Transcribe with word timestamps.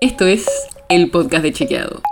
Esto 0.00 0.26
es 0.26 0.46
el 0.88 1.10
podcast 1.10 1.42
de 1.42 1.52
Chequeado. 1.52 2.02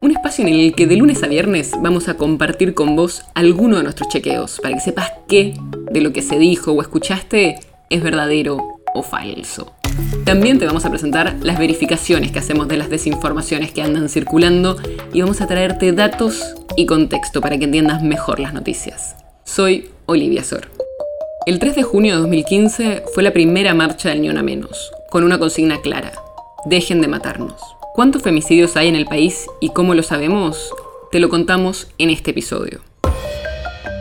Un 0.00 0.10
espacio 0.10 0.44
en 0.44 0.52
el 0.52 0.74
que 0.74 0.88
de 0.88 0.96
lunes 0.96 1.22
a 1.22 1.28
viernes 1.28 1.70
vamos 1.80 2.08
a 2.08 2.14
compartir 2.14 2.74
con 2.74 2.96
vos 2.96 3.22
alguno 3.34 3.76
de 3.76 3.84
nuestros 3.84 4.08
chequeos 4.08 4.58
para 4.60 4.74
que 4.74 4.80
sepas 4.80 5.12
qué 5.28 5.54
de 5.88 6.00
lo 6.00 6.12
que 6.12 6.20
se 6.20 6.36
dijo 6.36 6.72
o 6.72 6.82
escuchaste 6.82 7.60
es 7.90 8.02
verdadero 8.02 8.80
o 8.92 9.04
falso. 9.04 9.72
También 10.24 10.58
te 10.58 10.66
vamos 10.66 10.84
a 10.84 10.90
presentar 10.90 11.36
las 11.40 11.60
verificaciones 11.60 12.32
que 12.32 12.40
hacemos 12.40 12.66
de 12.66 12.76
las 12.76 12.90
desinformaciones 12.90 13.70
que 13.70 13.82
andan 13.82 14.08
circulando 14.08 14.76
y 15.12 15.20
vamos 15.20 15.40
a 15.40 15.46
traerte 15.46 15.92
datos 15.92 16.56
y 16.76 16.86
contexto 16.86 17.40
para 17.40 17.56
que 17.56 17.66
entiendas 17.66 18.02
mejor 18.02 18.40
las 18.40 18.52
noticias. 18.52 19.14
Soy 19.44 19.90
Olivia 20.06 20.42
Sor. 20.42 20.68
El 21.46 21.60
3 21.60 21.76
de 21.76 21.82
junio 21.84 22.16
de 22.16 22.20
2015 22.20 23.04
fue 23.14 23.22
la 23.22 23.32
primera 23.32 23.74
marcha 23.74 24.08
del 24.08 24.22
Ni 24.22 24.28
Una 24.28 24.42
Menos, 24.42 24.90
con 25.08 25.22
una 25.22 25.38
consigna 25.38 25.80
clara. 25.80 26.10
Dejen 26.64 27.00
de 27.00 27.06
matarnos. 27.06 27.54
¿Cuántos 27.94 28.22
femicidios 28.22 28.76
hay 28.76 28.88
en 28.88 28.96
el 28.96 29.06
país 29.06 29.46
y 29.60 29.68
cómo 29.68 29.94
lo 29.94 30.02
sabemos? 30.02 30.74
Te 31.12 31.20
lo 31.20 31.28
contamos 31.28 31.86
en 31.98 32.10
este 32.10 32.32
episodio. 32.32 32.80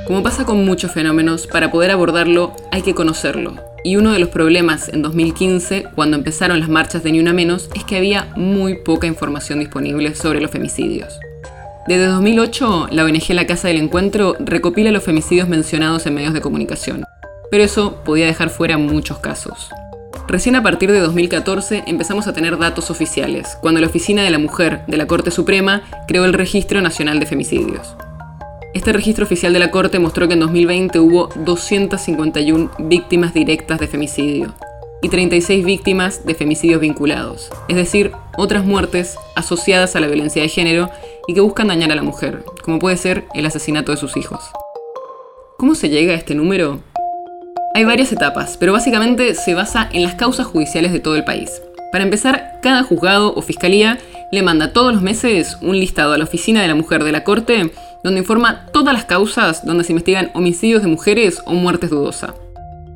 Como 0.07 0.23
pasa 0.23 0.43
con 0.43 0.65
muchos 0.65 0.91
fenómenos, 0.91 1.45
para 1.45 1.69
poder 1.69 1.91
abordarlo 1.91 2.53
hay 2.71 2.81
que 2.81 2.95
conocerlo. 2.95 3.55
Y 3.83 3.95
uno 3.97 4.11
de 4.11 4.17
los 4.17 4.29
problemas 4.29 4.89
en 4.89 5.03
2015, 5.03 5.85
cuando 5.93 6.17
empezaron 6.17 6.59
las 6.59 6.67
marchas 6.67 7.03
de 7.03 7.11
Ni 7.11 7.19
Una 7.19 7.31
Menos, 7.31 7.69
es 7.75 7.83
que 7.83 7.95
había 7.95 8.33
muy 8.35 8.77
poca 8.77 9.05
información 9.05 9.59
disponible 9.59 10.15
sobre 10.15 10.41
los 10.41 10.49
femicidios. 10.49 11.19
Desde 11.87 12.07
2008, 12.07 12.87
la 12.91 13.05
ONG 13.05 13.29
La 13.29 13.45
Casa 13.45 13.67
del 13.67 13.77
Encuentro 13.77 14.35
recopila 14.39 14.91
los 14.91 15.03
femicidios 15.03 15.47
mencionados 15.47 16.07
en 16.07 16.15
medios 16.15 16.33
de 16.33 16.41
comunicación, 16.41 17.05
pero 17.51 17.63
eso 17.63 18.03
podía 18.03 18.25
dejar 18.25 18.49
fuera 18.49 18.79
muchos 18.79 19.19
casos. 19.19 19.69
Recién 20.27 20.57
a 20.57 20.63
partir 20.63 20.91
de 20.91 20.99
2014 20.99 21.85
empezamos 21.87 22.27
a 22.27 22.33
tener 22.33 22.57
datos 22.57 22.91
oficiales, 22.91 23.57
cuando 23.61 23.79
la 23.79 23.87
Oficina 23.87 24.23
de 24.23 24.29
la 24.29 24.39
Mujer 24.39 24.81
de 24.85 24.97
la 24.97 25.07
Corte 25.07 25.31
Suprema 25.31 25.83
creó 26.05 26.25
el 26.25 26.33
Registro 26.33 26.81
Nacional 26.81 27.21
de 27.21 27.25
Femicidios. 27.25 27.95
Este 28.73 28.91
registro 28.91 29.23
oficial 29.23 29.53
de 29.53 29.59
la 29.59 29.71
Corte 29.71 29.99
mostró 29.99 30.27
que 30.27 30.33
en 30.33 30.41
2020 30.41 30.99
hubo 30.99 31.29
251 31.45 32.71
víctimas 32.79 33.33
directas 33.33 33.79
de 33.79 33.87
femicidio 33.87 34.53
y 35.01 35.07
36 35.07 35.63
víctimas 35.63 36.25
de 36.25 36.35
femicidios 36.35 36.81
vinculados, 36.81 37.49
es 37.69 37.77
decir, 37.77 38.11
otras 38.35 38.65
muertes 38.65 39.15
asociadas 39.35 39.95
a 39.95 40.01
la 40.01 40.07
violencia 40.07 40.41
de 40.41 40.49
género 40.49 40.89
y 41.27 41.35
que 41.35 41.41
buscan 41.41 41.69
dañar 41.69 41.93
a 41.93 41.95
la 41.95 42.03
mujer, 42.03 42.43
como 42.63 42.79
puede 42.79 42.97
ser 42.97 43.23
el 43.33 43.45
asesinato 43.45 43.93
de 43.93 43.97
sus 43.97 44.17
hijos. 44.17 44.43
¿Cómo 45.57 45.73
se 45.73 45.87
llega 45.87 46.11
a 46.11 46.17
este 46.17 46.35
número? 46.35 46.81
Hay 47.77 47.85
varias 47.85 48.11
etapas, 48.11 48.57
pero 48.57 48.73
básicamente 48.73 49.35
se 49.35 49.53
basa 49.53 49.87
en 49.93 50.01
las 50.01 50.15
causas 50.15 50.47
judiciales 50.47 50.91
de 50.91 50.99
todo 50.99 51.15
el 51.15 51.23
país. 51.23 51.61
Para 51.91 52.03
empezar, 52.03 52.57
cada 52.63 52.81
juzgado 52.81 53.35
o 53.35 53.43
fiscalía 53.43 53.99
le 54.31 54.41
manda 54.41 54.73
todos 54.73 54.91
los 54.91 55.03
meses 55.03 55.59
un 55.61 55.79
listado 55.79 56.13
a 56.13 56.17
la 56.17 56.23
oficina 56.23 56.59
de 56.59 56.67
la 56.67 56.73
mujer 56.73 57.03
de 57.03 57.11
la 57.11 57.23
corte 57.23 57.71
donde 58.03 58.21
informa 58.21 58.65
todas 58.73 58.95
las 58.95 59.05
causas 59.05 59.63
donde 59.63 59.83
se 59.83 59.91
investigan 59.91 60.31
homicidios 60.33 60.81
de 60.81 60.87
mujeres 60.87 61.43
o 61.45 61.53
muertes 61.53 61.91
dudosa. 61.91 62.33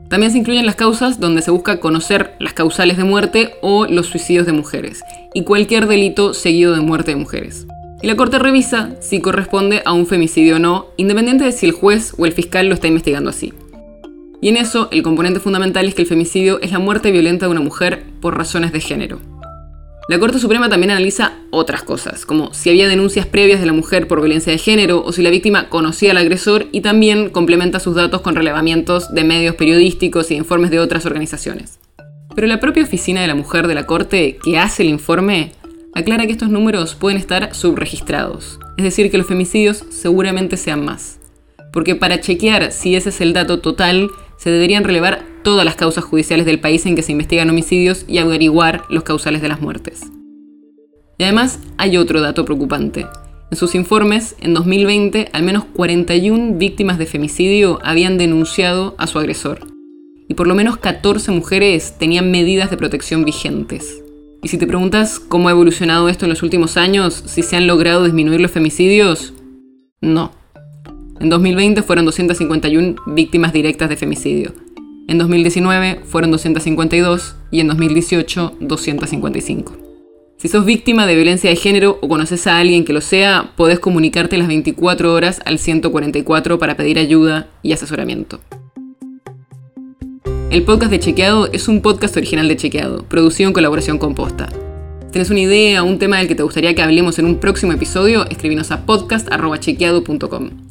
También 0.09 0.31
se 0.31 0.39
incluyen 0.39 0.65
las 0.65 0.77
causas 0.77 1.19
donde 1.19 1.43
se 1.43 1.51
busca 1.51 1.79
conocer 1.79 2.33
las 2.39 2.53
causales 2.53 2.97
de 2.97 3.03
muerte 3.03 3.53
o 3.61 3.85
los 3.85 4.07
suicidios 4.07 4.47
de 4.47 4.53
mujeres, 4.53 5.03
y 5.35 5.43
cualquier 5.43 5.85
delito 5.85 6.33
seguido 6.33 6.73
de 6.73 6.81
muerte 6.81 7.11
de 7.11 7.17
mujeres. 7.17 7.67
Y 8.01 8.07
la 8.07 8.15
Corte 8.15 8.39
revisa 8.39 8.89
si 8.99 9.21
corresponde 9.21 9.83
a 9.85 9.93
un 9.93 10.07
femicidio 10.07 10.55
o 10.55 10.59
no, 10.59 10.87
independiente 10.97 11.43
de 11.43 11.51
si 11.51 11.67
el 11.67 11.71
juez 11.71 12.15
o 12.17 12.25
el 12.25 12.31
fiscal 12.31 12.65
lo 12.65 12.73
está 12.73 12.87
investigando 12.87 13.29
así. 13.29 13.53
Y 14.41 14.49
en 14.49 14.57
eso, 14.57 14.89
el 14.91 15.03
componente 15.03 15.39
fundamental 15.39 15.87
es 15.87 15.93
que 15.93 16.01
el 16.01 16.07
femicidio 16.07 16.59
es 16.61 16.71
la 16.71 16.79
muerte 16.79 17.11
violenta 17.11 17.45
de 17.45 17.51
una 17.51 17.61
mujer 17.61 18.03
por 18.19 18.35
razones 18.35 18.71
de 18.71 18.81
género. 18.81 19.19
La 20.09 20.19
Corte 20.19 20.39
Suprema 20.39 20.67
también 20.67 20.91
analiza 20.91 21.35
otras 21.51 21.83
cosas, 21.83 22.25
como 22.25 22.53
si 22.53 22.71
había 22.71 22.89
denuncias 22.89 23.27
previas 23.27 23.59
de 23.59 23.67
la 23.67 23.71
mujer 23.71 24.07
por 24.07 24.19
violencia 24.19 24.51
de 24.51 24.57
género 24.57 25.03
o 25.05 25.11
si 25.11 25.21
la 25.21 25.29
víctima 25.29 25.69
conocía 25.69 26.11
al 26.11 26.17
agresor 26.17 26.65
y 26.71 26.81
también 26.81 27.29
complementa 27.29 27.79
sus 27.79 27.95
datos 27.95 28.21
con 28.21 28.35
relevamientos 28.35 29.13
de 29.13 29.23
medios 29.23 29.55
periodísticos 29.55 30.31
y 30.31 30.35
informes 30.35 30.71
de 30.71 30.79
otras 30.79 31.05
organizaciones. 31.05 31.79
Pero 32.35 32.47
la 32.47 32.59
propia 32.59 32.83
oficina 32.83 33.21
de 33.21 33.27
la 33.27 33.35
mujer 33.35 33.67
de 33.67 33.75
la 33.75 33.85
Corte, 33.85 34.39
que 34.43 34.57
hace 34.57 34.83
el 34.83 34.89
informe, 34.89 35.51
aclara 35.93 36.25
que 36.25 36.31
estos 36.31 36.49
números 36.49 36.95
pueden 36.95 37.19
estar 37.19 37.53
subregistrados, 37.53 38.59
es 38.77 38.83
decir, 38.83 39.11
que 39.11 39.17
los 39.17 39.27
femicidios 39.27 39.85
seguramente 39.89 40.57
sean 40.57 40.83
más. 40.83 41.19
Porque 41.71 41.95
para 41.95 42.19
chequear 42.19 42.71
si 42.71 42.95
ese 42.95 43.09
es 43.09 43.21
el 43.21 43.33
dato 43.33 43.59
total, 43.59 44.09
se 44.41 44.49
deberían 44.49 44.83
relevar 44.83 45.23
todas 45.43 45.63
las 45.63 45.75
causas 45.75 46.03
judiciales 46.03 46.47
del 46.47 46.59
país 46.59 46.87
en 46.87 46.95
que 46.95 47.03
se 47.03 47.11
investigan 47.11 47.51
homicidios 47.51 48.05
y 48.07 48.17
averiguar 48.17 48.85
los 48.89 49.03
causales 49.03 49.39
de 49.43 49.47
las 49.47 49.61
muertes. 49.61 50.01
Y 51.19 51.23
además 51.23 51.59
hay 51.77 51.97
otro 51.97 52.21
dato 52.21 52.43
preocupante. 52.43 53.05
En 53.51 53.57
sus 53.57 53.75
informes, 53.75 54.35
en 54.39 54.55
2020, 54.55 55.29
al 55.31 55.43
menos 55.43 55.65
41 55.75 56.57
víctimas 56.57 56.97
de 56.97 57.05
femicidio 57.05 57.77
habían 57.83 58.17
denunciado 58.17 58.95
a 58.97 59.05
su 59.05 59.19
agresor. 59.19 59.67
Y 60.27 60.33
por 60.33 60.47
lo 60.47 60.55
menos 60.55 60.77
14 60.77 61.29
mujeres 61.29 61.99
tenían 61.99 62.31
medidas 62.31 62.71
de 62.71 62.77
protección 62.77 63.23
vigentes. 63.23 64.01
Y 64.41 64.47
si 64.47 64.57
te 64.57 64.65
preguntas 64.65 65.19
cómo 65.19 65.49
ha 65.49 65.51
evolucionado 65.51 66.09
esto 66.09 66.25
en 66.25 66.29
los 66.29 66.41
últimos 66.41 66.77
años, 66.77 67.21
si 67.27 67.43
se 67.43 67.57
han 67.57 67.67
logrado 67.67 68.05
disminuir 68.05 68.41
los 68.41 68.49
femicidios, 68.49 69.35
no. 70.01 70.40
En 71.21 71.29
2020 71.29 71.83
fueron 71.83 72.05
251 72.05 72.95
víctimas 73.05 73.53
directas 73.53 73.89
de 73.89 73.95
femicidio. 73.95 74.53
En 75.07 75.19
2019 75.19 75.99
fueron 76.03 76.31
252 76.31 77.35
y 77.51 77.59
en 77.59 77.67
2018 77.67 78.55
255. 78.59 79.77
Si 80.37 80.47
sos 80.47 80.65
víctima 80.65 81.05
de 81.05 81.13
violencia 81.13 81.51
de 81.51 81.55
género 81.55 81.99
o 82.01 82.07
conoces 82.07 82.47
a 82.47 82.57
alguien 82.57 82.85
que 82.85 82.93
lo 82.93 83.01
sea, 83.01 83.51
podés 83.55 83.77
comunicarte 83.77 84.35
las 84.39 84.47
24 84.47 85.13
horas 85.13 85.41
al 85.45 85.59
144 85.59 86.57
para 86.57 86.75
pedir 86.75 86.97
ayuda 86.97 87.49
y 87.61 87.73
asesoramiento. 87.73 88.39
El 90.49 90.63
podcast 90.63 90.89
de 90.89 90.99
Chequeado 90.99 91.51
es 91.53 91.67
un 91.67 91.83
podcast 91.83 92.17
original 92.17 92.47
de 92.47 92.57
Chequeado, 92.57 93.03
producido 93.03 93.47
en 93.47 93.53
colaboración 93.53 93.99
con 93.99 94.15
Posta. 94.15 94.49
¿Tenés 95.11 95.29
una 95.29 95.41
idea 95.41 95.83
o 95.83 95.85
un 95.85 95.99
tema 95.99 96.17
del 96.17 96.27
que 96.27 96.35
te 96.35 96.41
gustaría 96.41 96.73
que 96.73 96.81
hablemos 96.81 97.19
en 97.19 97.25
un 97.25 97.35
próximo 97.35 97.73
episodio? 97.73 98.25
Escribinos 98.27 98.71
a 98.71 98.87
podcast.chequeado.com. 98.87 100.70